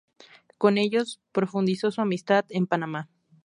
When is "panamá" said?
2.65-3.07